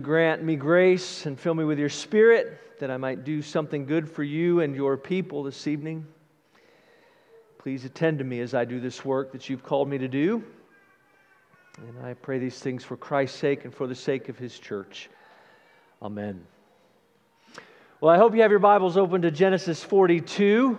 [0.00, 4.10] Grant me grace and fill me with your spirit that I might do something good
[4.10, 6.06] for you and your people this evening.
[7.58, 10.44] Please attend to me as I do this work that you've called me to do.
[11.78, 15.10] And I pray these things for Christ's sake and for the sake of his church.
[16.02, 16.46] Amen.
[18.00, 20.78] Well, I hope you have your Bibles open to Genesis 42.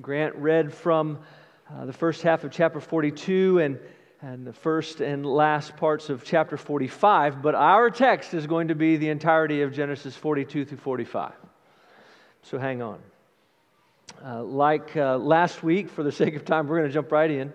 [0.00, 1.18] Grant read from
[1.72, 3.78] uh, the first half of chapter 42 and
[4.20, 8.74] and the first and last parts of chapter 45, but our text is going to
[8.74, 11.32] be the entirety of Genesis 42 through 45.
[12.42, 12.98] So hang on.
[14.24, 17.30] Uh, like uh, last week, for the sake of time, we're going to jump right
[17.30, 17.52] in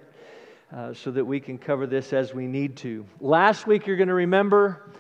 [0.74, 3.06] uh, so that we can cover this as we need to.
[3.20, 4.94] Last week, you're going to remember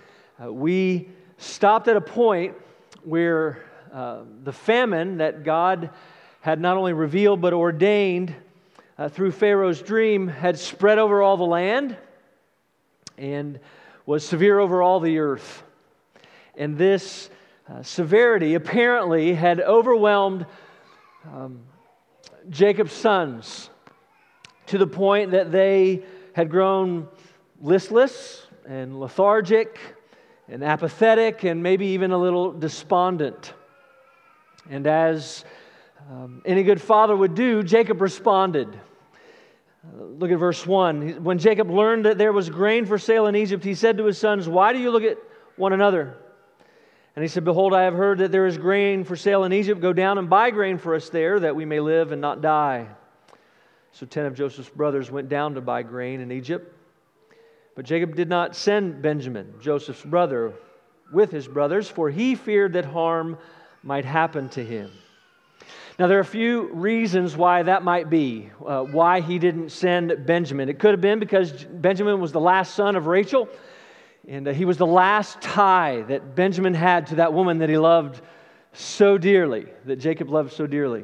[0.43, 1.07] uh, we
[1.37, 2.55] stopped at a point
[3.03, 5.91] where uh, the famine that God
[6.41, 8.35] had not only revealed but ordained
[8.97, 11.97] uh, through Pharaoh's dream had spread over all the land
[13.17, 13.59] and
[14.05, 15.63] was severe over all the earth.
[16.55, 17.29] And this
[17.69, 20.45] uh, severity apparently had overwhelmed
[21.31, 21.61] um,
[22.49, 23.69] Jacob's sons
[24.67, 26.03] to the point that they
[26.33, 27.07] had grown
[27.61, 29.79] listless and lethargic
[30.49, 33.53] and apathetic and maybe even a little despondent.
[34.69, 35.45] And as
[36.09, 38.67] um, any good father would do, Jacob responded.
[39.85, 41.23] Uh, look at verse 1.
[41.23, 44.17] When Jacob learned that there was grain for sale in Egypt, he said to his
[44.17, 45.17] sons, Why do you look at
[45.55, 46.17] one another?
[47.15, 49.81] And he said, Behold, I have heard that there is grain for sale in Egypt.
[49.81, 52.87] Go down and buy grain for us there, that we may live and not die.
[53.91, 56.75] So ten of Joseph's brothers went down to buy grain in Egypt.
[57.75, 60.53] But Jacob did not send Benjamin, Joseph's brother,
[61.11, 63.37] with his brothers, for he feared that harm
[63.83, 64.89] might happen to him.
[65.99, 70.25] Now, there are a few reasons why that might be, uh, why he didn't send
[70.25, 70.67] Benjamin.
[70.67, 73.47] It could have been because Benjamin was the last son of Rachel,
[74.27, 77.77] and uh, he was the last tie that Benjamin had to that woman that he
[77.77, 78.21] loved
[78.71, 81.03] so dearly, that Jacob loved so dearly.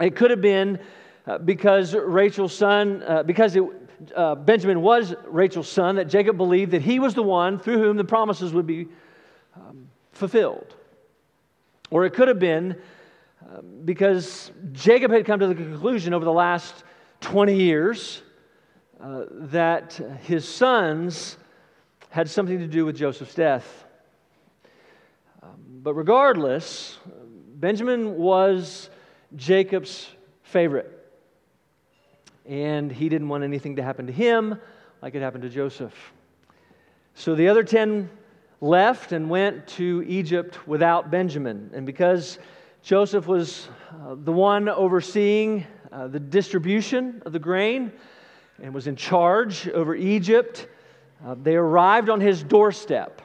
[0.00, 0.80] It could have been
[1.28, 3.62] uh, because Rachel's son, uh, because it,
[4.16, 7.96] uh, Benjamin was Rachel's son, that Jacob believed that he was the one through whom
[7.96, 8.88] the promises would be
[9.54, 10.74] um, fulfilled.
[11.90, 12.76] Or it could have been
[13.84, 16.84] because Jacob had come to the conclusion over the last
[17.20, 18.22] 20 years
[19.00, 21.36] uh, that his sons
[22.10, 23.84] had something to do with Joseph's death.
[25.42, 26.98] Um, but regardless,
[27.56, 28.88] Benjamin was
[29.36, 30.08] Jacob's
[30.42, 30.90] favorite.
[32.46, 34.60] And he didn't want anything to happen to him
[35.02, 35.94] like it happened to Joseph.
[37.14, 38.08] So the other 10
[38.60, 41.70] left and went to Egypt without Benjamin.
[41.74, 42.38] And because
[42.84, 47.90] Joseph was uh, the one overseeing uh, the distribution of the grain
[48.62, 50.68] and was in charge over Egypt.
[51.24, 53.22] Uh, they arrived on his doorstep.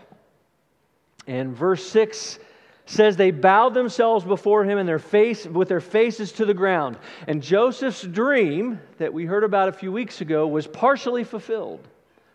[1.27, 2.39] And verse 6
[2.85, 6.97] says they bowed themselves before him and their face with their faces to the ground.
[7.27, 11.85] And Joseph's dream that we heard about a few weeks ago was partially fulfilled.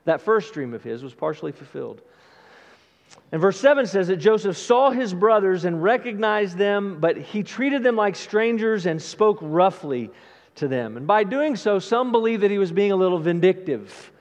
[0.05, 2.03] That first dream of his was partially fulfilled.
[3.33, 7.83] And verse 7 says that Joseph saw his brothers and recognized them, but he treated
[7.83, 10.11] them like strangers and spoke roughly
[10.57, 10.97] to them.
[10.97, 14.13] And by doing so, some believe that he was being a little vindictive.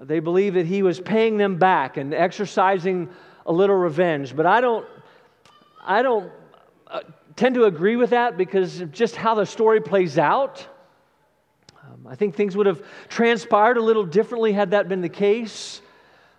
[0.00, 3.08] They believe that he was paying them back and exercising
[3.44, 4.36] a little revenge.
[4.36, 4.86] But I don't,
[5.84, 6.30] I don't
[6.86, 7.00] uh,
[7.34, 10.64] tend to agree with that because of just how the story plays out.
[11.82, 15.80] Um, I think things would have transpired a little differently had that been the case.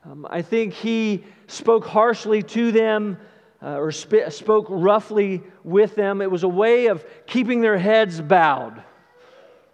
[0.06, 3.18] Um, I think he spoke harshly to them
[3.62, 6.22] uh, or sp- spoke roughly with them.
[6.22, 8.82] It was a way of keeping their heads bowed,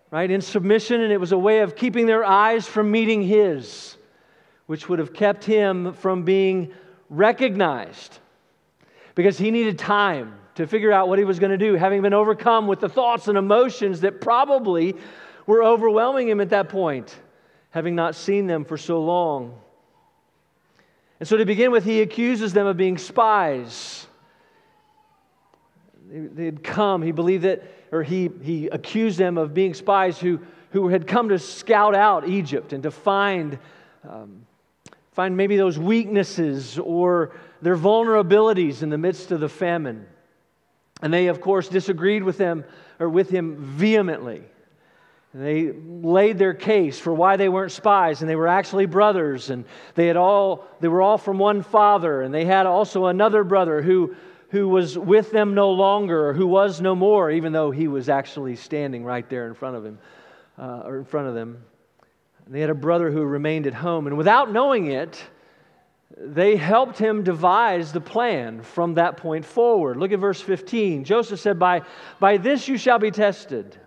[0.10, 3.98] right, in submission, and it was a way of keeping their eyes from meeting his,
[4.66, 6.74] which would have kept him from being
[7.10, 8.20] recognized
[9.14, 12.14] because he needed time to figure out what he was going to do, having been
[12.14, 14.96] overcome with the thoughts and emotions that probably
[15.46, 17.16] were overwhelming him at that point,
[17.70, 19.60] having not seen them for so long.
[21.20, 24.08] And so to begin with, he accuses them of being spies.
[26.08, 30.40] They had come, he believed that, or he, he accused them of being spies who,
[30.72, 33.58] who had come to scout out Egypt and to find,
[34.08, 34.46] um,
[35.14, 40.06] find maybe those weaknesses or their vulnerabilities in the midst of the famine.
[41.02, 42.66] And they, of course, disagreed with them
[43.00, 44.44] or with him vehemently.
[45.38, 49.66] They laid their case for why they weren't spies, and they were actually brothers, and
[49.94, 53.82] they had all they were all from one father, and they had also another brother
[53.82, 54.16] who
[54.52, 58.56] who was with them no longer, who was no more, even though he was actually
[58.56, 60.00] standing right there in front of him,
[60.58, 61.62] uh, or in front of them.
[62.46, 65.22] And they had a brother who remained at home, and without knowing it,
[66.16, 69.98] they helped him devise the plan from that point forward.
[69.98, 71.04] Look at verse 15.
[71.04, 71.82] Joseph said, By,
[72.22, 73.78] by this you shall be tested.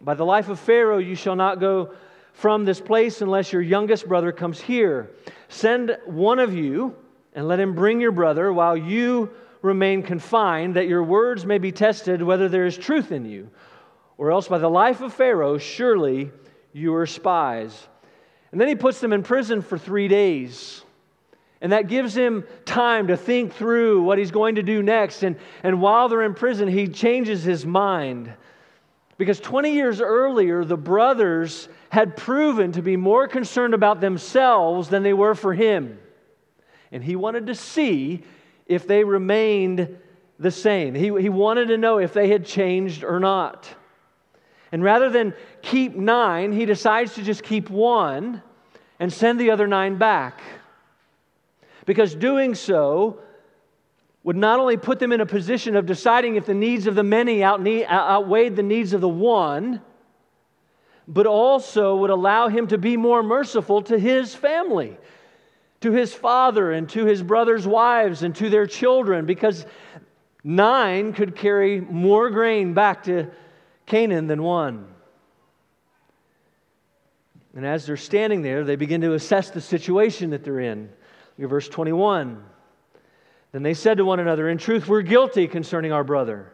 [0.00, 1.92] By the life of Pharaoh you shall not go
[2.32, 5.10] from this place unless your youngest brother comes here.
[5.48, 6.96] Send one of you
[7.34, 9.30] and let him bring your brother while you
[9.62, 13.50] remain confined, that your words may be tested whether there is truth in you.
[14.16, 16.30] Or else by the life of Pharaoh, surely
[16.72, 17.88] you are spies.
[18.52, 20.82] And then he puts them in prison for three days.
[21.60, 25.22] And that gives him time to think through what he's going to do next.
[25.22, 28.32] And, and while they're in prison, he changes his mind.
[29.20, 35.02] Because 20 years earlier, the brothers had proven to be more concerned about themselves than
[35.02, 35.98] they were for him.
[36.90, 38.22] And he wanted to see
[38.64, 39.98] if they remained
[40.38, 40.94] the same.
[40.94, 43.68] He, he wanted to know if they had changed or not.
[44.72, 48.42] And rather than keep nine, he decides to just keep one
[48.98, 50.40] and send the other nine back
[51.84, 53.20] because doing so
[54.22, 57.02] would not only put them in a position of deciding if the needs of the
[57.02, 59.80] many outweighed the needs of the one,
[61.08, 64.96] but also would allow him to be more merciful to his family,
[65.80, 69.64] to his father, and to his brother's wives, and to their children, because
[70.44, 73.26] nine could carry more grain back to
[73.86, 74.86] Canaan than one.
[77.56, 80.82] And as they're standing there, they begin to assess the situation that they're in.
[81.36, 82.44] Look at verse 21.
[83.52, 86.52] Then they said to one another, In truth, we're guilty concerning our brother,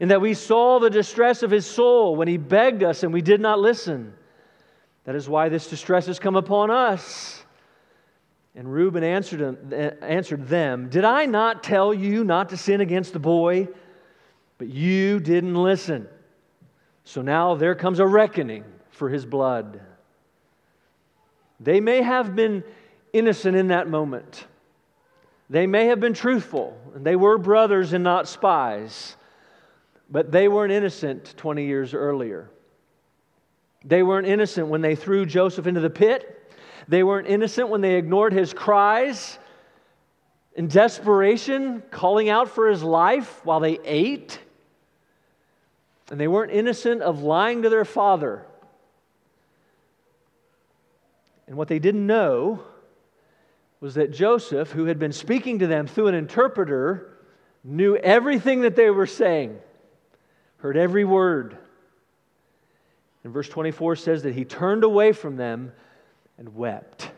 [0.00, 3.22] in that we saw the distress of his soul when he begged us and we
[3.22, 4.14] did not listen.
[5.04, 7.44] That is why this distress has come upon us.
[8.54, 13.12] And Reuben answered them, answered them, Did I not tell you not to sin against
[13.12, 13.68] the boy?
[14.58, 16.06] But you didn't listen.
[17.04, 19.80] So now there comes a reckoning for his blood.
[21.58, 22.62] They may have been
[23.12, 24.46] innocent in that moment.
[25.50, 29.16] They may have been truthful, and they were brothers and not spies,
[30.10, 32.50] but they weren't innocent 20 years earlier.
[33.84, 36.52] They weren't innocent when they threw Joseph into the pit.
[36.88, 39.38] They weren't innocent when they ignored his cries
[40.54, 44.38] in desperation, calling out for his life while they ate.
[46.10, 48.44] And they weren't innocent of lying to their father.
[51.46, 52.62] And what they didn't know
[53.82, 57.18] was that Joseph, who had been speaking to them through an interpreter,
[57.64, 59.58] knew everything that they were saying,
[60.58, 61.58] heard every word.
[63.24, 65.72] And verse 24 says that he turned away from them
[66.38, 67.10] and wept.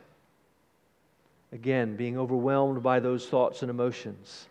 [1.52, 4.49] Again, being overwhelmed by those thoughts and emotions.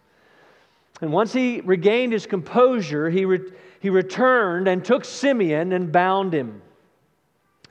[1.01, 6.31] And once he regained his composure, he, re- he returned and took Simeon and bound
[6.31, 6.61] him.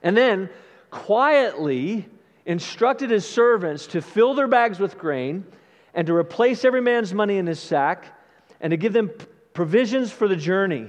[0.02, 0.50] And then,
[0.90, 2.08] quietly,
[2.46, 5.44] instructed his servants to fill their bags with grain
[5.94, 8.18] and to replace every man's money in his sack
[8.60, 9.10] and to give them
[9.54, 10.88] provisions for the journey.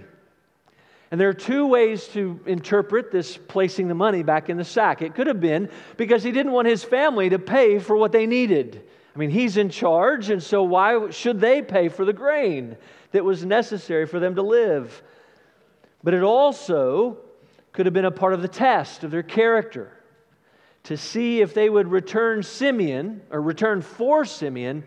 [1.11, 5.03] And there are two ways to interpret this placing the money back in the sack.
[5.03, 8.25] It could have been because he didn't want his family to pay for what they
[8.25, 8.81] needed.
[9.15, 12.77] I mean, he's in charge, and so why should they pay for the grain
[13.11, 15.03] that was necessary for them to live?
[16.03, 17.19] But it also
[17.73, 19.91] could have been a part of the test of their character
[20.83, 24.83] to see if they would return Simeon or return for Simeon,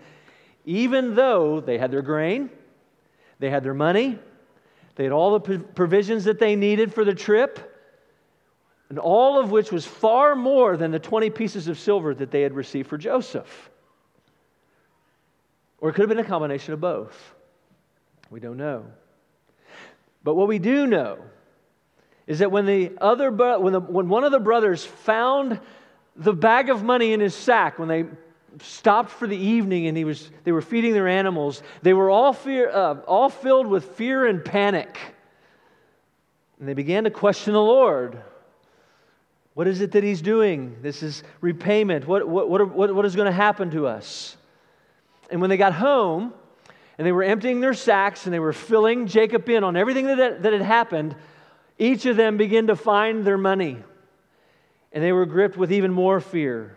[0.65, 2.51] even though they had their grain,
[3.39, 4.19] they had their money,
[4.97, 7.73] they had all the provisions that they needed for the trip,
[8.89, 12.43] and all of which was far more than the 20 pieces of silver that they
[12.43, 13.71] had received for Joseph.
[15.79, 17.35] Or it could have been a combination of both.
[18.31, 18.87] We don't know.
[20.23, 21.19] But what we do know
[22.27, 25.61] is that when the other when, the, when one of the brothers found
[26.17, 28.05] the bag of money in his sack when they
[28.63, 31.63] stopped for the evening and he was, they were feeding their animals.
[31.83, 34.99] They were all, fear, uh, all filled with fear and panic.
[36.59, 38.23] And they began to question the Lord.
[39.55, 40.77] What is it that he's doing?
[40.83, 42.07] This is repayment.
[42.07, 44.37] What, what, what, what, what is going to happen to us?
[45.31, 46.33] And when they got home
[46.97, 50.43] and they were emptying their sacks and they were filling Jacob in on everything that,
[50.43, 51.15] that had happened,
[51.79, 53.83] each of them began to find their money
[54.97, 56.75] and they were gripped with even more fear.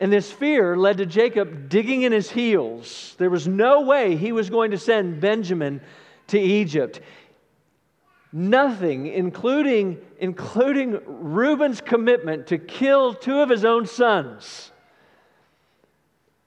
[0.00, 3.14] And this fear led to Jacob digging in his heels.
[3.18, 5.80] There was no way he was going to send Benjamin
[6.26, 7.00] to Egypt.
[8.32, 14.72] Nothing, including, including Reuben's commitment to kill two of his own sons,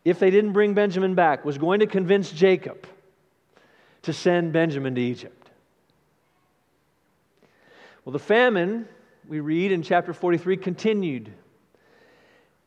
[0.03, 2.85] if they didn't bring Benjamin back, was going to convince Jacob
[4.01, 5.49] to send Benjamin to Egypt.
[8.03, 8.89] Well, the famine
[9.27, 11.33] we read in chapter 43 continued.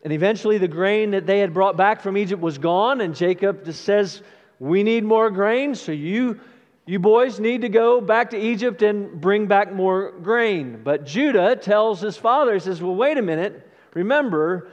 [0.02, 3.64] And eventually, the grain that they had brought back from Egypt was gone, and Jacob
[3.64, 4.22] just says,
[4.58, 6.40] We need more grain, so you,
[6.86, 10.80] you boys need to go back to Egypt and bring back more grain.
[10.82, 13.66] But Judah tells his father, He says, Well, wait a minute.
[13.94, 14.70] Remember,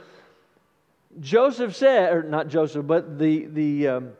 [1.20, 4.12] Joseph said, or not Joseph, but the, the, um,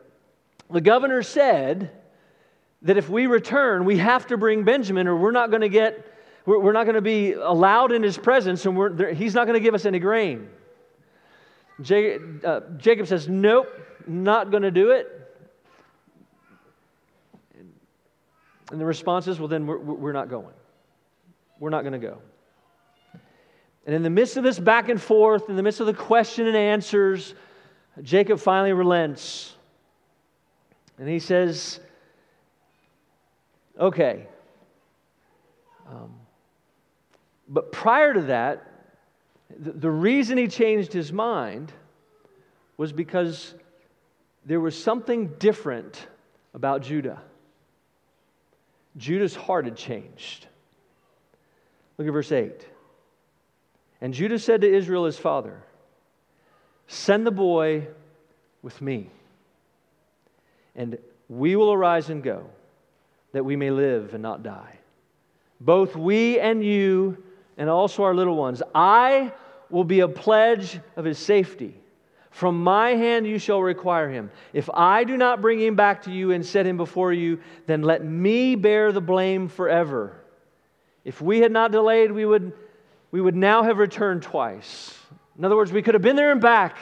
[0.69, 1.91] the governor said
[2.81, 6.05] that if we return, we have to bring Benjamin, or we're not going to get,
[6.57, 9.75] we're, not going to be allowed in his presence, and he's not going to give
[9.75, 10.49] us any grain.
[11.81, 13.67] Jacob, uh, Jacob says, Nope,
[14.07, 15.07] not going to do it.
[18.71, 20.53] And the response is, Well, then we're, we're not going.
[21.59, 22.17] We're not going to go.
[23.85, 26.47] And in the midst of this back and forth, in the midst of the question
[26.47, 27.33] and answers,
[28.01, 29.55] Jacob finally relents.
[30.97, 31.79] And he says,
[33.79, 34.27] Okay.
[35.87, 36.18] Um,
[37.49, 38.65] but prior to that,
[39.57, 41.73] the reason he changed his mind
[42.77, 43.55] was because
[44.45, 46.07] there was something different
[46.53, 47.21] about Judah.
[48.97, 50.45] Judah's heart had changed.
[51.97, 52.65] Look at verse 8.
[54.01, 55.61] And Judah said to Israel, his father,
[56.87, 57.87] Send the boy
[58.61, 59.09] with me,
[60.75, 62.45] and we will arise and go,
[63.31, 64.79] that we may live and not die.
[65.59, 67.23] Both we and you
[67.59, 68.63] and also our little ones.
[68.73, 69.31] I
[69.69, 71.75] will be a pledge of his safety.
[72.31, 74.31] From my hand you shall require him.
[74.53, 77.81] If I do not bring him back to you and set him before you, then
[77.81, 80.15] let me bear the blame forever.
[81.03, 82.53] If we had not delayed, we would,
[83.11, 84.97] we would now have returned twice.
[85.37, 86.77] In other words, we could have been there and back.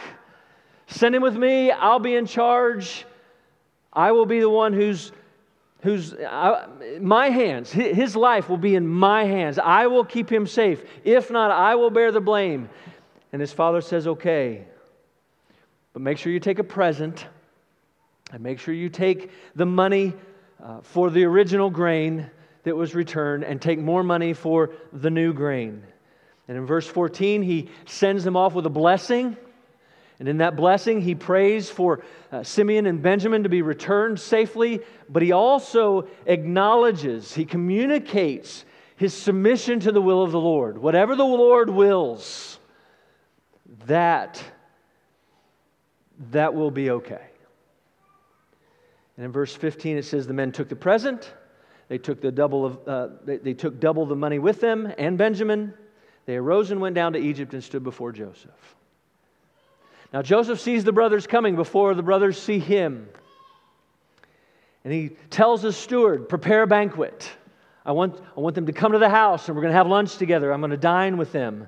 [0.86, 3.05] Send him with me, I'll be in charge.
[3.91, 5.12] I will be the one who's
[5.81, 6.13] who's
[7.00, 9.60] my hands, his life will be in my hands.
[9.60, 10.84] I will keep him safe.
[11.03, 12.69] If not, I will bear the blame.
[13.31, 14.65] And his father says, Okay,
[15.93, 17.27] but make sure you take a present
[18.31, 20.13] and make sure you take the money
[20.63, 22.29] uh, for the original grain
[22.63, 25.84] that was returned and take more money for the new grain.
[26.48, 29.38] And in verse 14, he sends them off with a blessing.
[30.20, 34.82] And in that blessing, he prays for uh, Simeon and Benjamin to be returned safely,
[35.08, 40.80] but he also acknowledges, he communicates his submission to the will of the Lord.
[40.80, 42.58] Whatever the Lord wills,
[43.86, 44.44] that,
[46.32, 47.22] that will be okay.
[49.18, 51.32] And in verse 15, it says, The men took the present.
[51.90, 55.18] They took, the double of, uh, they, they took double the money with them and
[55.18, 55.74] Benjamin.
[56.26, 58.76] They arose and went down to Egypt and stood before Joseph.
[60.14, 63.10] Now, Joseph sees the brothers coming before the brothers see him.
[64.84, 67.30] And he tells his steward, Prepare a banquet.
[67.86, 69.88] I want, I want them to come to the house and we're going to have
[69.88, 70.52] lunch together.
[70.52, 71.68] I'm going to dine with them.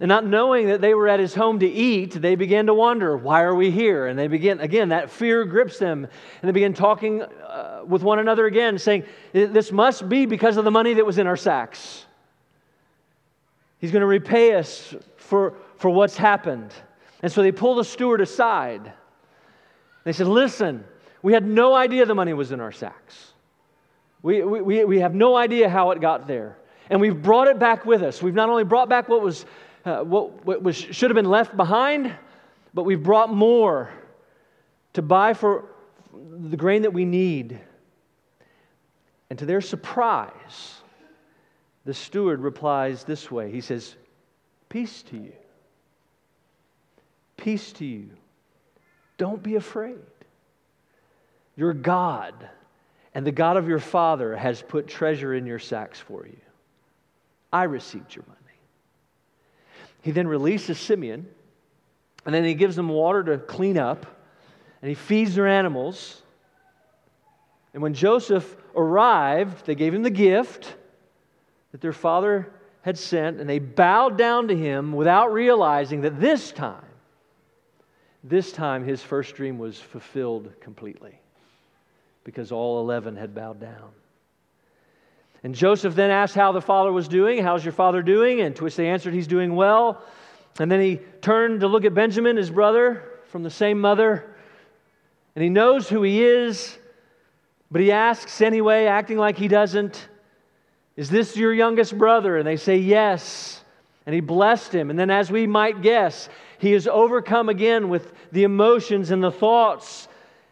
[0.00, 3.16] And not knowing that they were at his home to eat, they began to wonder,
[3.16, 4.06] why are we here?
[4.06, 6.04] And they begin, again, that fear grips them.
[6.04, 10.64] And they begin talking uh, with one another again, saying, This must be because of
[10.64, 12.04] the money that was in our sacks.
[13.78, 16.74] He's going to repay us for, for what's happened.
[17.22, 18.92] And so they pulled the steward aside.
[20.04, 20.84] They said, Listen,
[21.22, 23.32] we had no idea the money was in our sacks.
[24.22, 26.56] We, we, we have no idea how it got there.
[26.90, 28.22] And we've brought it back with us.
[28.22, 29.44] We've not only brought back what, was,
[29.84, 32.14] uh, what, what was, should have been left behind,
[32.74, 33.90] but we've brought more
[34.92, 35.64] to buy for
[36.12, 37.60] the grain that we need.
[39.30, 40.74] And to their surprise,
[41.84, 43.96] the steward replies this way He says,
[44.68, 45.32] Peace to you.
[47.36, 48.10] Peace to you.
[49.18, 49.98] Don't be afraid.
[51.56, 52.34] Your God
[53.14, 56.36] and the God of your father has put treasure in your sacks for you.
[57.52, 58.40] I received your money.
[60.02, 61.26] He then releases Simeon,
[62.24, 64.06] and then he gives them water to clean up,
[64.82, 66.22] and he feeds their animals.
[67.72, 70.76] And when Joseph arrived, they gave him the gift
[71.72, 72.52] that their father
[72.82, 76.85] had sent, and they bowed down to him without realizing that this time
[78.28, 81.20] this time, his first dream was fulfilled completely
[82.24, 83.90] because all 11 had bowed down.
[85.44, 87.42] And Joseph then asked how the father was doing.
[87.42, 88.40] How's your father doing?
[88.40, 90.02] And to which they answered, He's doing well.
[90.58, 94.34] And then he turned to look at Benjamin, his brother, from the same mother.
[95.34, 96.76] And he knows who he is,
[97.70, 100.08] but he asks anyway, acting like he doesn't,
[100.96, 102.38] Is this your youngest brother?
[102.38, 103.62] And they say, Yes.
[104.06, 104.88] And he blessed him.
[104.88, 109.32] And then, as we might guess, he is overcome again with the emotions and the
[109.32, 110.08] thoughts,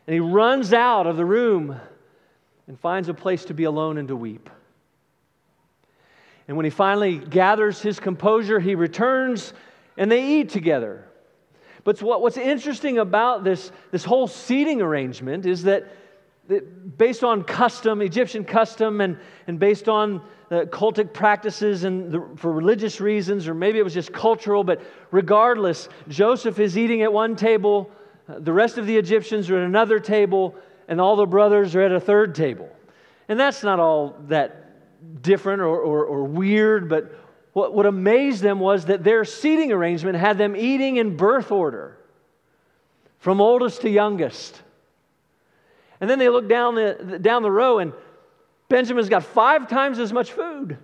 [0.06, 1.80] and he runs out of the room
[2.66, 4.50] and finds a place to be alone and to weep.
[6.46, 9.54] And when he finally gathers his composure, he returns
[9.96, 11.06] and they eat together.
[11.84, 15.92] But what's interesting about this, this whole seating arrangement is that, that
[16.98, 20.20] based on custom, Egyptian custom, and, and based on
[20.50, 24.82] uh, cultic practices and the, for religious reasons, or maybe it was just cultural, but
[25.10, 27.90] regardless, Joseph is eating at one table,
[28.28, 30.54] uh, the rest of the Egyptians are at another table,
[30.86, 32.68] and all the brothers are at a third table.
[33.28, 37.18] And that's not all that different or, or, or weird, but
[37.54, 41.98] what, what amazed them was that their seating arrangement had them eating in birth order,
[43.18, 44.60] from oldest to youngest.
[46.04, 47.94] And then they look down the, down the row, and
[48.68, 50.76] Benjamin's got five times as much food.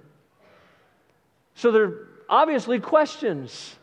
[1.57, 3.77] So there are obviously questions.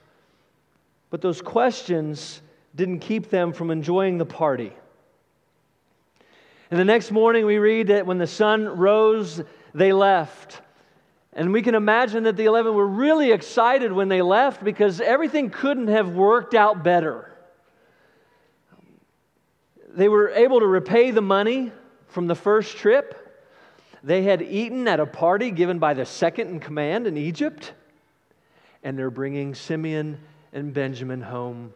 [1.11, 2.41] But those questions
[2.73, 4.73] didn't keep them from enjoying the party.
[6.71, 9.39] And the next morning, we read that when the sun rose,
[9.75, 10.59] they left.
[11.33, 15.51] And we can imagine that the 11 were really excited when they left because everything
[15.51, 17.36] couldn't have worked out better.
[19.97, 21.71] They were able to repay the money
[22.09, 23.15] from the first trip.
[24.03, 27.73] They had eaten at a party given by the second in command in Egypt.
[28.83, 30.19] And they're bringing Simeon
[30.53, 31.73] and Benjamin home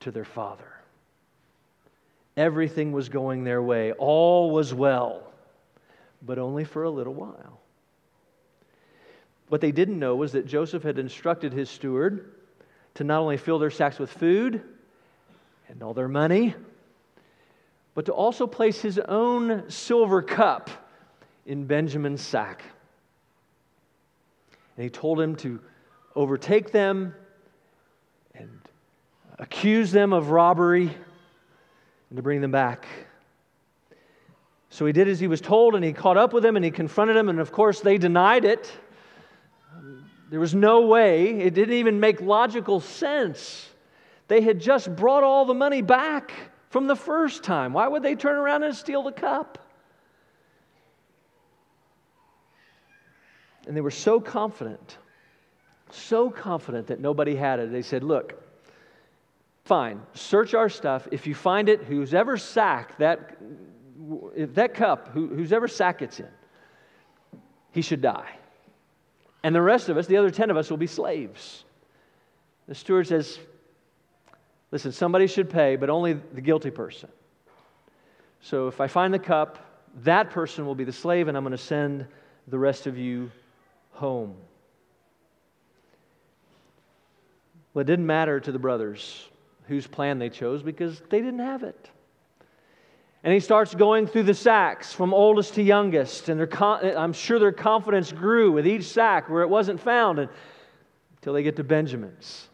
[0.00, 0.72] to their father.
[2.34, 5.30] Everything was going their way, all was well,
[6.22, 7.60] but only for a little while.
[9.48, 12.32] What they didn't know was that Joseph had instructed his steward
[12.94, 14.62] to not only fill their sacks with food
[15.68, 16.54] and all their money,
[17.94, 20.70] but to also place his own silver cup
[21.46, 22.62] in Benjamin's sack.
[24.76, 25.60] And he told him to
[26.14, 27.14] overtake them
[28.34, 28.60] and
[29.38, 30.90] accuse them of robbery
[32.08, 32.86] and to bring them back.
[34.70, 36.70] So he did as he was told, and he caught up with them and he
[36.70, 38.70] confronted them, and of course they denied it.
[40.30, 43.68] There was no way, it didn't even make logical sense.
[44.28, 46.32] They had just brought all the money back
[46.70, 47.72] from the first time.
[47.72, 49.58] Why would they turn around and steal the cup?
[53.66, 54.96] And they were so confident,
[55.90, 57.70] so confident that nobody had it.
[57.70, 58.42] They said, Look,
[59.64, 61.06] fine, search our stuff.
[61.12, 63.36] If you find it, who's ever sack that,
[64.34, 66.28] if that cup, who, who's ever sack it's in,
[67.72, 68.30] he should die.
[69.42, 71.64] And the rest of us, the other 10 of us, will be slaves.
[72.66, 73.38] The steward says,
[74.72, 77.08] Listen, somebody should pay, but only the guilty person.
[78.40, 79.58] So if I find the cup,
[80.04, 82.06] that person will be the slave, and I'm going to send
[82.46, 83.30] the rest of you
[83.92, 84.34] home.
[87.74, 89.28] Well, it didn't matter to the brothers
[89.66, 91.90] whose plan they chose because they didn't have it.
[93.22, 96.30] And he starts going through the sacks from oldest to youngest.
[96.30, 100.30] And I'm sure their confidence grew with each sack where it wasn't found and,
[101.16, 102.48] until they get to Benjamin's.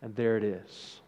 [0.00, 1.01] And there it is.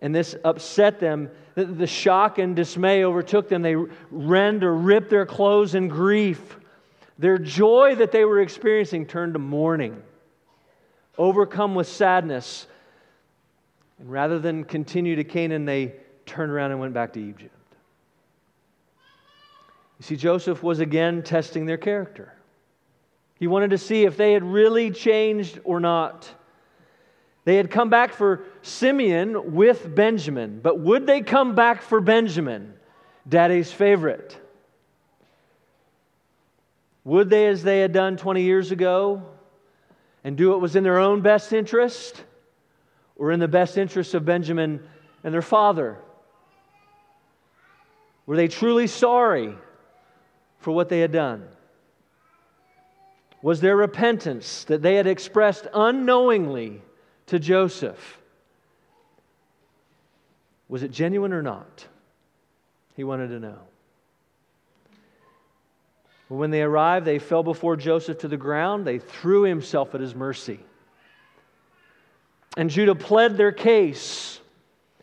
[0.00, 1.30] And this upset them.
[1.54, 3.62] The, shock and dismay overtook them.
[3.62, 3.76] They
[4.10, 6.58] rend or ripped their clothes in grief.
[7.18, 10.02] Their joy that they were experiencing turned to mourning,
[11.16, 12.66] overcome with sadness.
[13.98, 15.94] And rather than continue to Canaan, they
[16.26, 17.54] turned around and went back to Egypt.
[19.98, 22.34] You see, Joseph was again testing their character.
[23.38, 26.28] He wanted to see if they had really changed or not.
[27.46, 32.74] They had come back for Simeon with Benjamin, but would they come back for Benjamin,
[33.28, 34.36] daddy's favorite?
[37.04, 39.22] Would they, as they had done 20 years ago,
[40.24, 42.24] and do what was in their own best interest
[43.14, 44.80] or in the best interest of Benjamin
[45.22, 45.98] and their father?
[48.26, 49.54] Were they truly sorry
[50.58, 51.46] for what they had done?
[53.40, 56.82] Was there repentance that they had expressed unknowingly
[57.26, 58.18] to Joseph?
[60.68, 61.86] Was it genuine or not?
[62.96, 63.58] He wanted to know.
[66.28, 68.84] When they arrived, they fell before Joseph to the ground.
[68.84, 70.58] They threw himself at his mercy.
[72.56, 74.40] And Judah pled their case.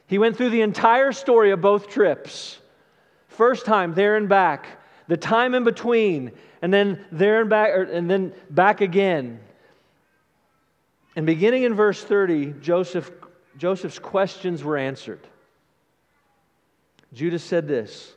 [0.07, 2.59] He went through the entire story of both trips.
[3.29, 4.67] First time, there and back.
[5.07, 6.31] The time in between,
[6.61, 9.39] and then there and back, and then back again.
[11.15, 13.11] And beginning in verse 30, Joseph,
[13.57, 15.19] Joseph's questions were answered.
[17.13, 18.13] Judah said this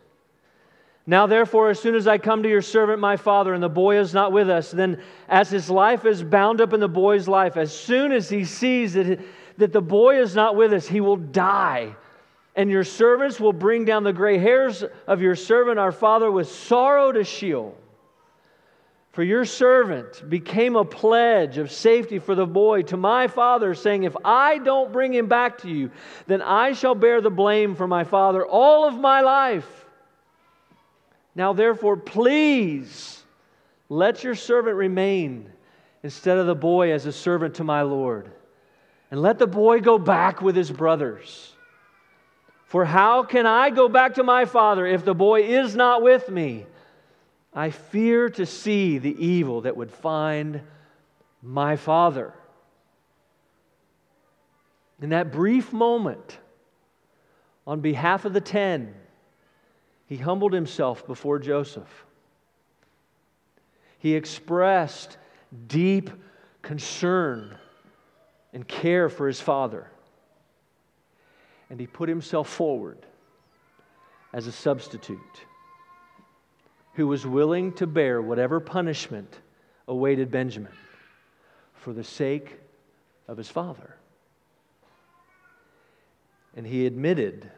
[1.06, 3.98] Now, therefore, as soon as I come to your servant, my father, and the boy
[3.98, 7.56] is not with us, then as his life is bound up in the boy's life,
[7.56, 9.20] as soon as he sees that,
[9.58, 11.94] that the boy is not with us, he will die
[12.56, 16.48] and your servants will bring down the gray hairs of your servant, our father, with
[16.48, 17.76] sorrow to Sheol.
[19.16, 24.04] For your servant became a pledge of safety for the boy to my father, saying,
[24.04, 25.90] If I don't bring him back to you,
[26.26, 29.86] then I shall bear the blame for my father all of my life.
[31.34, 33.24] Now, therefore, please
[33.88, 35.50] let your servant remain
[36.02, 38.30] instead of the boy as a servant to my Lord.
[39.10, 41.54] And let the boy go back with his brothers.
[42.66, 46.28] For how can I go back to my father if the boy is not with
[46.28, 46.66] me?
[47.56, 50.60] I fear to see the evil that would find
[51.42, 52.34] my father.
[55.00, 56.38] In that brief moment,
[57.66, 58.94] on behalf of the ten,
[60.06, 62.04] he humbled himself before Joseph.
[63.98, 65.16] He expressed
[65.66, 66.10] deep
[66.60, 67.56] concern
[68.52, 69.90] and care for his father.
[71.70, 72.98] And he put himself forward
[74.34, 75.46] as a substitute
[76.96, 79.40] who was willing to bear whatever punishment
[79.86, 80.72] awaited Benjamin
[81.74, 82.58] for the sake
[83.28, 83.96] of his father.
[86.56, 87.50] And he admitted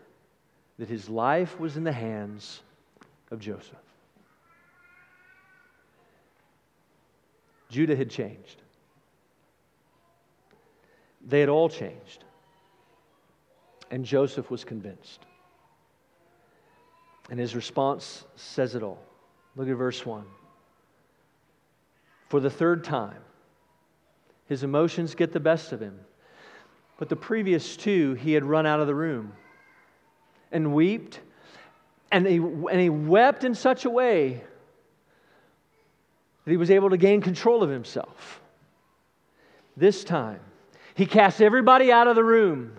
[0.81, 2.63] that his life was in the hands
[3.31, 3.79] of Joseph.
[7.71, 8.61] Judah had changed.
[11.25, 12.25] They had all changed.
[13.93, 15.21] And Joseph was convinced.
[17.31, 18.99] And his response says it all.
[19.59, 20.25] Look at verse 1.
[22.29, 23.19] For the third time,
[24.47, 25.99] his emotions get the best of him.
[26.97, 29.33] But the previous two, he had run out of the room
[30.53, 31.21] and wept.
[32.13, 34.45] And he, and he wept in such a way
[36.45, 38.41] that he was able to gain control of himself.
[39.77, 40.41] This time,
[40.95, 42.77] he cast everybody out of the room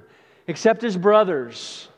[0.48, 1.88] except his brothers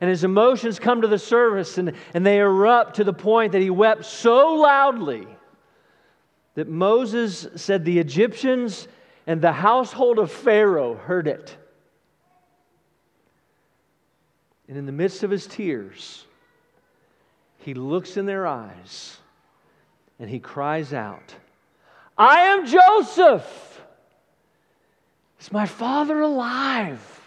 [0.00, 3.62] and his emotions come to the surface and, and they erupt to the point that
[3.62, 5.26] he wept so loudly
[6.54, 8.88] that Moses said the Egyptians
[9.26, 11.56] and the household of Pharaoh heard it.
[14.68, 16.24] And in the midst of his tears,
[17.58, 19.18] he looks in their eyes
[20.18, 21.34] and he cries out,
[22.16, 23.80] I am Joseph!
[25.40, 27.17] Is my father alive?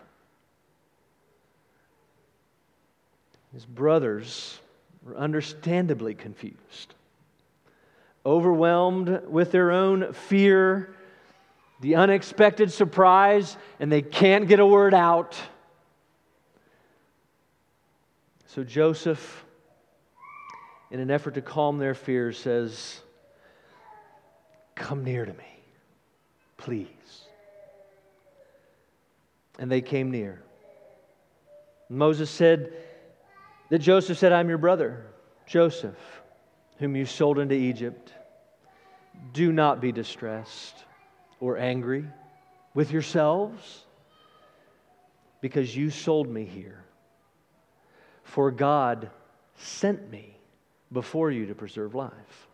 [3.54, 4.60] His brothers
[5.04, 6.94] were understandably confused,
[8.26, 10.96] overwhelmed with their own fear,
[11.82, 15.38] the unexpected surprise, and they can't get a word out.
[18.48, 19.46] So Joseph,
[20.90, 23.02] in an effort to calm their fears, says,
[24.76, 25.60] Come near to me,
[26.58, 26.88] please.
[29.60, 30.42] And they came near.
[31.90, 32.74] Moses said,
[33.71, 35.01] that Joseph said, I'm your brother,
[35.47, 35.95] Joseph,
[36.77, 38.13] whom you sold into Egypt.
[39.31, 40.84] Do not be distressed
[41.39, 42.05] or angry
[42.73, 43.86] with yourselves
[45.39, 46.84] because you sold me here.
[48.23, 49.10] For God
[49.55, 50.36] sent me
[50.91, 52.47] before you to preserve life.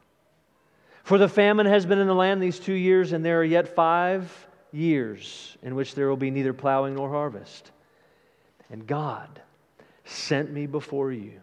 [1.03, 3.73] For the famine has been in the land these two years, and there are yet
[3.73, 7.71] five years in which there will be neither plowing nor harvest.
[8.69, 9.41] And God
[10.07, 11.33] sent me before you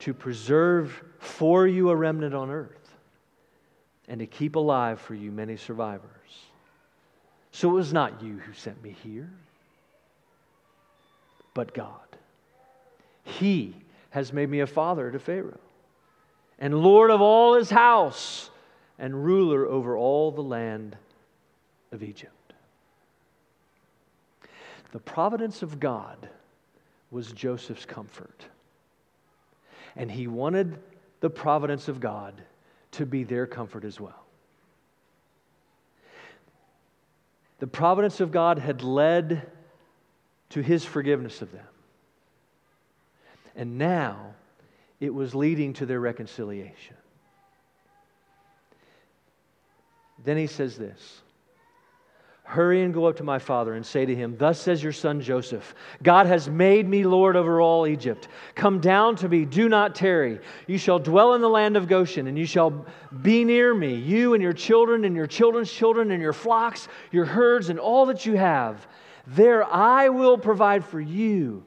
[0.00, 2.94] to preserve for you a remnant on earth
[4.08, 6.10] and to keep alive for you many survivors.
[7.52, 9.30] So it was not you who sent me here,
[11.54, 12.00] but God.
[13.22, 13.76] He
[14.10, 15.60] has made me a father to Pharaoh
[16.58, 18.50] and Lord of all his house
[18.98, 20.96] and ruler over all the land
[21.92, 22.52] of Egypt.
[24.92, 26.28] The providence of God
[27.12, 28.46] was Joseph's comfort.
[29.94, 30.78] And he wanted
[31.20, 32.42] the providence of God
[32.92, 34.24] to be their comfort as well.
[37.60, 39.48] The providence of God had led
[40.48, 41.66] to his forgiveness of them.
[43.54, 44.34] And now
[44.98, 46.96] it was leading to their reconciliation.
[50.24, 51.21] Then he says this
[52.44, 55.20] Hurry and go up to my father and say to him, Thus says your son
[55.20, 58.28] Joseph, God has made me Lord over all Egypt.
[58.54, 60.40] Come down to me, do not tarry.
[60.66, 62.84] You shall dwell in the land of Goshen, and you shall
[63.22, 67.24] be near me, you and your children, and your children's children, and your flocks, your
[67.24, 68.86] herds, and all that you have.
[69.28, 71.64] There I will provide for you.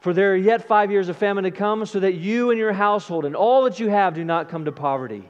[0.00, 2.72] For there are yet five years of famine to come, so that you and your
[2.72, 5.28] household and all that you have do not come to poverty.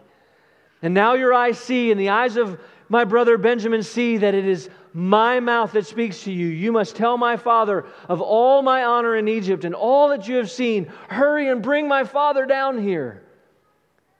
[0.82, 4.46] And now your eyes see, and the eyes of my brother Benjamin see that it
[4.46, 6.46] is my mouth that speaks to you.
[6.46, 10.36] You must tell my father of all my honor in Egypt and all that you
[10.36, 10.90] have seen.
[11.08, 13.22] Hurry and bring my father down here.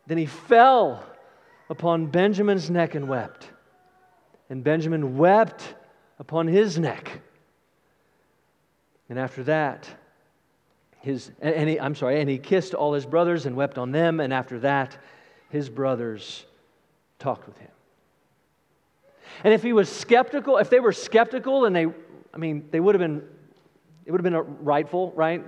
[0.07, 1.05] Then he fell
[1.71, 3.49] upon Benjamin's neck and wept.
[4.51, 5.75] And Benjamin wept
[6.19, 7.21] upon his neck.
[9.09, 9.89] And after that,
[11.01, 14.21] his, and he, I'm sorry, and he kissed all his brothers and wept on them.
[14.21, 14.97] And after that,
[15.49, 16.45] his brothers
[17.19, 17.71] talked with him.
[19.45, 21.87] And if he was skeptical, if they were skeptical and they,
[22.33, 23.23] I mean, they would have been,
[24.05, 25.45] it would have been rightful, right,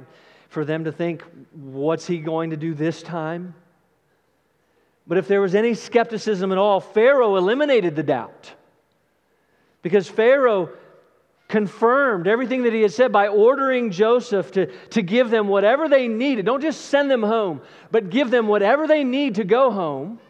[0.49, 3.55] for them to think, what's he going to do this time?
[5.07, 8.53] But if there was any skepticism at all, Pharaoh eliminated the doubt.
[9.83, 10.71] Because Pharaoh
[11.49, 16.07] confirmed everything that he had said by ordering Joseph to, to give them whatever they
[16.07, 16.47] needed.
[16.47, 20.21] Don't just send them home, but give them whatever they need to go home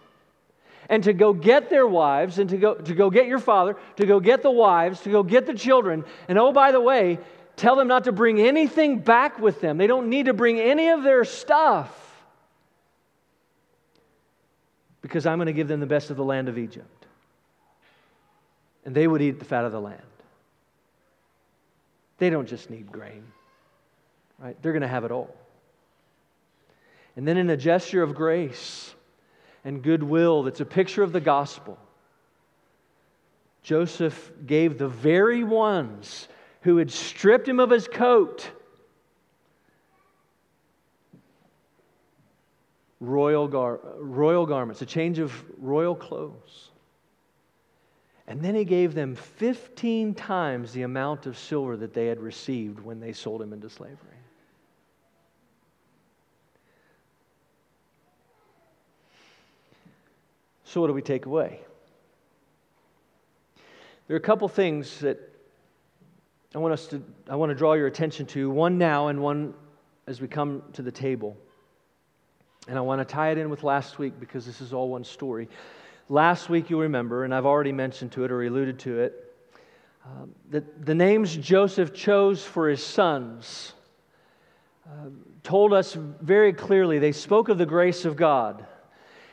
[0.91, 4.05] and to go get their wives and to go, to go get your father, to
[4.05, 6.05] go get the wives, to go get the children.
[6.29, 7.21] And oh, by the way,
[7.55, 9.79] tell them not to bring anything back with them.
[9.79, 11.97] They don't need to bring any of their stuff
[15.01, 17.07] because I'm going to give them the best of the land of Egypt.
[18.85, 20.03] And they would eat the fat of the land.
[22.19, 23.23] They don't just need grain,
[24.41, 24.61] right?
[24.61, 25.35] They're going to have it all.
[27.17, 28.95] And then, in a gesture of grace
[29.65, 31.79] and goodwill that's a picture of the gospel,
[33.63, 36.29] Joseph gave the very ones
[36.63, 38.51] who had stripped him of his coat
[43.01, 46.71] royal, gar- royal garments, a change of royal clothes.
[48.27, 52.79] And then he gave them 15 times the amount of silver that they had received
[52.79, 54.20] when they sold him into slavery.
[60.71, 61.59] So, what do we take away?
[64.07, 65.19] There are a couple things that
[66.55, 69.53] I want us to I want to draw your attention to, one now and one
[70.07, 71.37] as we come to the table.
[72.69, 75.03] And I want to tie it in with last week because this is all one
[75.03, 75.49] story.
[76.09, 79.35] Last week, you'll remember, and I've already mentioned to it or alluded to it,
[80.05, 83.73] uh, that the names Joseph chose for his sons
[84.87, 85.09] uh,
[85.43, 88.65] told us very clearly, they spoke of the grace of God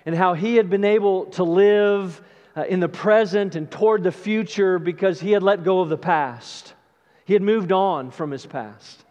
[0.08, 2.22] and how he had been able to live
[2.56, 5.98] uh, in the present and toward the future because he had let go of the
[5.98, 6.74] past.
[7.26, 9.04] He had moved on from his past.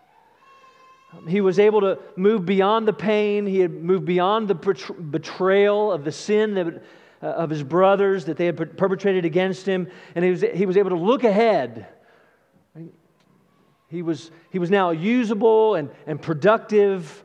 [1.29, 3.45] He was able to move beyond the pain.
[3.45, 6.83] He had moved beyond the betrayal of the sin that,
[7.23, 9.89] uh, of his brothers that they had perpetrated against him.
[10.15, 11.89] And he was, he was able to look ahead.
[13.89, 17.23] He was, he was now usable and, and productive.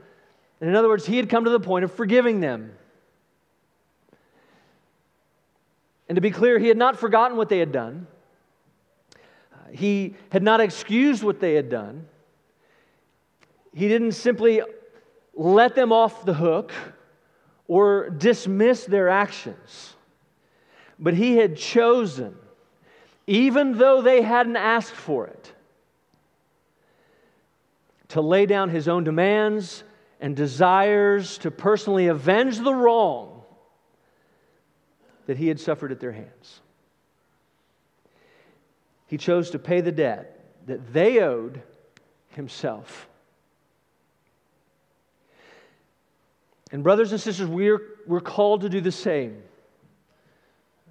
[0.60, 2.74] And in other words, he had come to the point of forgiving them.
[6.12, 8.06] And to be clear, he had not forgotten what they had done.
[9.54, 12.06] Uh, he had not excused what they had done.
[13.74, 14.62] He didn't simply
[15.36, 16.74] let them off the hook
[17.66, 19.96] or dismiss their actions,
[21.00, 22.36] but he had chosen,
[23.26, 25.54] even though they hadn't asked for it,
[28.10, 29.86] to lay down his own demands
[30.20, 33.31] and desires to personally avenge the wrong
[35.32, 36.60] that he had suffered at their hands.
[39.08, 41.62] He chose to pay the debt that they owed
[42.36, 43.08] himself.
[46.74, 49.42] And, brothers and sisters, we're, we're called to do the same.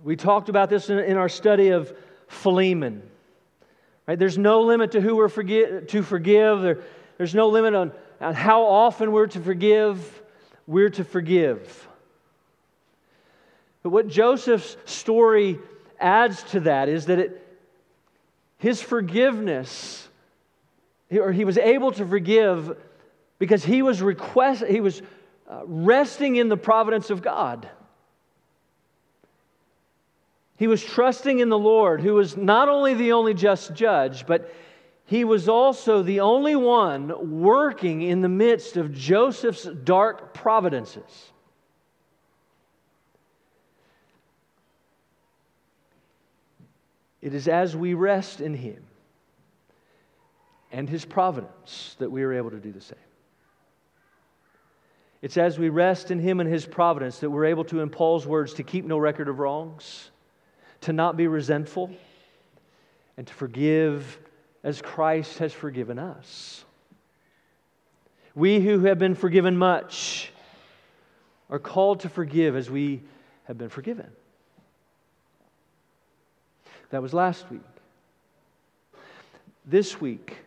[0.02, 1.94] We talked about this in, in our study of
[2.26, 3.02] Philemon.
[4.06, 4.18] Right?
[4.18, 6.78] There's no limit to who we're forgi- to forgive, there,
[7.18, 10.22] there's no limit on, on how often we're to forgive.
[10.66, 11.88] We're to forgive.
[13.82, 15.58] But what Joseph's story
[15.98, 17.46] adds to that is that it,
[18.58, 20.08] his forgiveness,
[21.10, 22.76] or he was able to forgive
[23.38, 25.00] because he was request, he was
[25.48, 27.68] uh, resting in the providence of God.
[30.56, 34.54] He was trusting in the Lord, who was not only the only just judge, but
[35.06, 41.32] he was also the only one working in the midst of Joseph's dark providences.
[47.22, 48.82] It is as we rest in him
[50.72, 52.98] and his providence that we are able to do the same.
[55.22, 58.26] It's as we rest in Him and His providence that we're able to, in Paul's
[58.26, 60.10] words, to keep no record of wrongs,
[60.82, 61.90] to not be resentful,
[63.16, 64.18] and to forgive
[64.64, 66.64] as Christ has forgiven us.
[68.34, 70.32] We who have been forgiven much
[71.50, 73.02] are called to forgive as we
[73.44, 74.10] have been forgiven.
[76.90, 77.60] That was last week.
[79.64, 80.38] This week,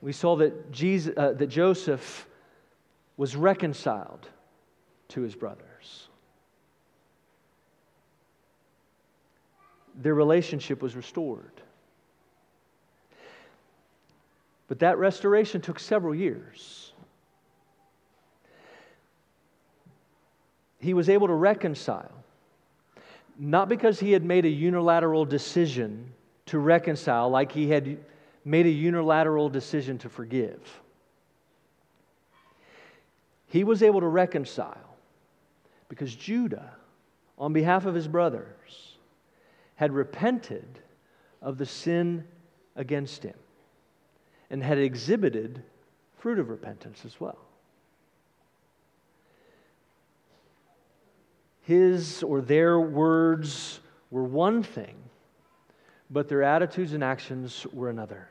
[0.00, 2.26] we saw that, Jesus, uh, that Joseph
[3.16, 4.28] was reconciled
[5.08, 6.08] to his brothers.
[9.98, 11.60] their relationship was restored.
[14.68, 16.92] But that restoration took several years.
[20.78, 22.17] He was able to reconcile,
[23.38, 26.12] not because he had made a unilateral decision
[26.46, 27.98] to reconcile, like he had
[28.44, 30.60] made a unilateral decision to forgive.
[33.46, 34.96] He was able to reconcile
[35.88, 36.72] because Judah,
[37.38, 38.96] on behalf of his brothers,
[39.76, 40.80] had repented
[41.40, 42.24] of the sin
[42.76, 43.36] against him
[44.50, 45.62] and had exhibited
[46.18, 47.38] fruit of repentance as well.
[51.68, 54.96] His or their words were one thing,
[56.08, 58.30] but their attitudes and actions were another.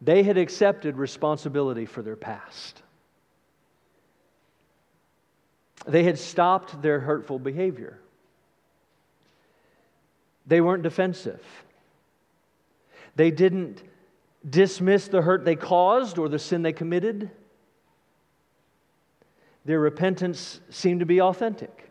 [0.00, 2.84] They had accepted responsibility for their past.
[5.84, 7.98] They had stopped their hurtful behavior.
[10.46, 11.44] They weren't defensive.
[13.16, 13.82] They didn't
[14.48, 17.32] dismiss the hurt they caused or the sin they committed.
[19.64, 21.90] Their repentance seemed to be authentic,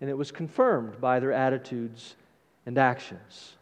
[0.00, 2.16] and it was confirmed by their attitudes
[2.66, 3.56] and actions.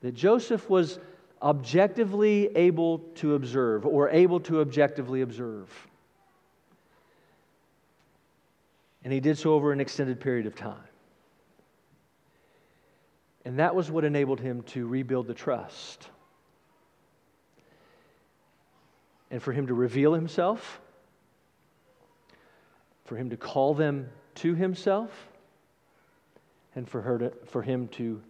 [0.00, 0.98] That Joseph was
[1.42, 5.68] objectively able to observe, or able to objectively observe.
[9.04, 10.76] And he did so over an extended period of time.
[13.44, 16.08] And that was what enabled him to rebuild the trust.
[19.30, 20.80] And for him to reveal himself,
[23.10, 25.10] for him to call them to himself,
[26.76, 28.22] and for, her to, for him to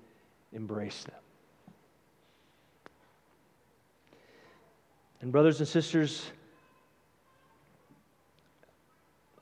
[0.54, 1.18] embrace them.
[5.20, 6.24] And, brothers and sisters,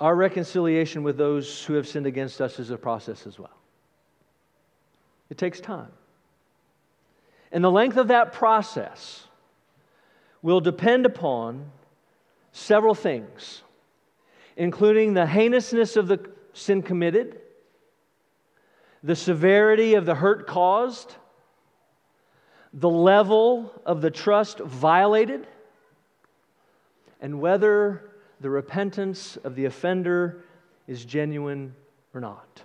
[0.01, 3.57] our reconciliation with those who have sinned against us is a process as well.
[5.31, 5.92] It takes time.
[7.53, 9.22] And the length of that process
[10.42, 11.70] will depend upon
[12.51, 13.62] several things,
[14.59, 16.18] including the heinousness of the
[16.53, 17.40] sin committed,
[19.05, 21.14] the severity of the hurt caused,
[22.75, 25.47] the level of the trust violated,
[27.21, 30.42] and whether the repentance of the offender
[30.88, 31.73] is genuine
[32.12, 32.62] or not.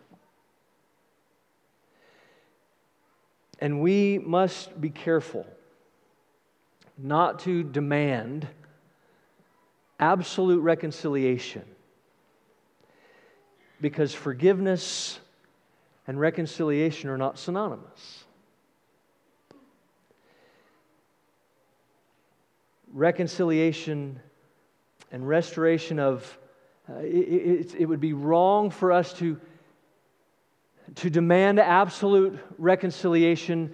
[3.59, 5.45] And we must be careful
[6.97, 8.47] not to demand
[9.99, 11.63] absolute reconciliation
[13.83, 15.19] because forgiveness
[16.07, 18.23] and reconciliation are not synonymous.
[22.93, 24.21] Reconciliation
[25.11, 26.37] and restoration of,
[26.89, 29.37] uh, it, it, it would be wrong for us to,
[30.95, 33.73] to demand absolute reconciliation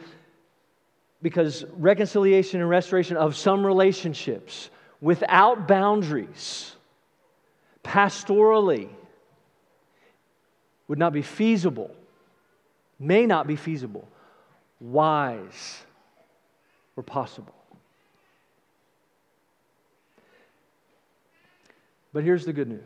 [1.21, 6.75] because reconciliation and restoration of some relationships without boundaries,
[7.83, 8.89] pastorally,
[10.89, 11.95] would not be feasible,
[12.99, 14.05] may not be feasible,
[14.81, 15.83] wise,
[16.97, 17.53] or possible.
[22.11, 22.81] But here's the good news.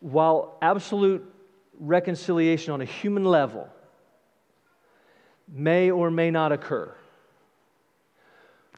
[0.00, 1.30] While absolute
[1.78, 3.68] reconciliation on a human level
[5.46, 6.94] may or may not occur,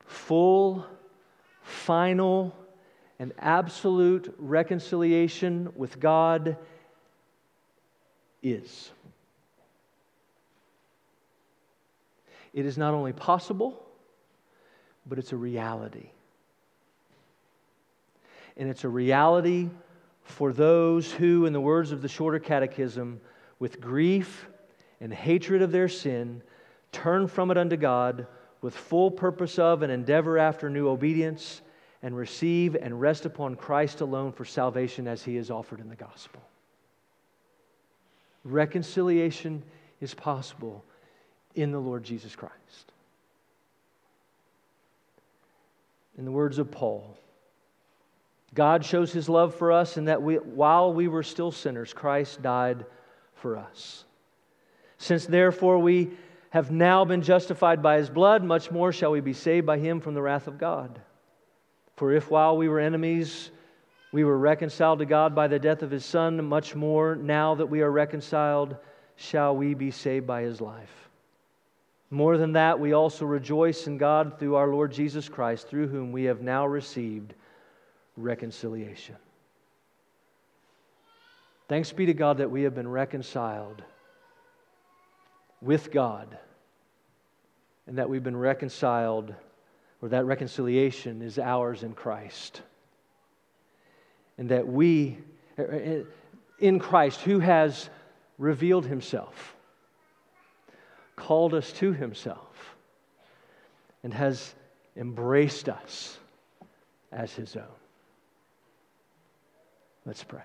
[0.06, 0.84] full,
[1.62, 2.52] final,
[3.18, 6.56] and absolute reconciliation with God
[8.42, 8.90] is.
[12.52, 13.82] It is not only possible,
[15.06, 16.10] but it's a reality
[18.56, 19.68] and it's a reality
[20.22, 23.20] for those who, in the words of the shorter catechism,
[23.58, 24.48] with grief
[25.00, 26.42] and hatred of their sin,
[26.90, 28.26] turn from it unto God
[28.62, 31.60] with full purpose of and endeavor after new obedience
[32.02, 35.96] and receive and rest upon Christ alone for salvation as he is offered in the
[35.96, 36.42] gospel.
[38.44, 39.62] Reconciliation
[40.00, 40.84] is possible
[41.54, 42.92] in the Lord Jesus Christ.
[46.18, 47.18] In the words of Paul,
[48.54, 52.40] God shows his love for us in that we, while we were still sinners, Christ
[52.40, 52.86] died
[53.34, 54.04] for us.
[54.98, 56.10] Since therefore we
[56.50, 60.00] have now been justified by his blood, much more shall we be saved by him
[60.00, 61.00] from the wrath of God.
[61.96, 63.50] For if while we were enemies,
[64.12, 67.66] we were reconciled to God by the death of his Son, much more now that
[67.66, 68.76] we are reconciled,
[69.16, 71.08] shall we be saved by his life.
[72.10, 76.12] More than that, we also rejoice in God through our Lord Jesus Christ, through whom
[76.12, 77.34] we have now received
[78.16, 79.16] reconciliation.
[81.68, 83.82] Thanks be to God that we have been reconciled
[85.60, 86.38] with God
[87.88, 89.34] and that we've been reconciled,
[90.08, 92.62] that reconciliation is ours in Christ.
[94.38, 95.18] And that we,
[95.58, 96.06] er, er, er,
[96.58, 97.88] in Christ, who has
[98.38, 99.56] revealed himself,
[101.16, 102.76] called us to himself,
[104.02, 104.54] and has
[104.96, 106.18] embraced us
[107.12, 107.64] as his own.
[110.04, 110.42] Let's pray.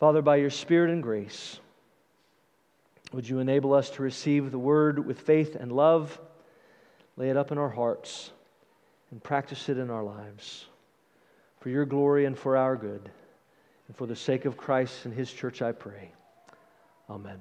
[0.00, 1.60] Father, by your Spirit and grace,
[3.12, 6.18] would you enable us to receive the word with faith and love,
[7.16, 8.30] lay it up in our hearts,
[9.10, 10.66] and practice it in our lives?
[11.60, 13.10] For your glory and for our good,
[13.88, 16.12] and for the sake of Christ and his church, I pray.
[17.08, 17.40] Amen.